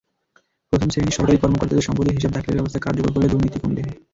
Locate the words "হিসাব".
2.17-2.31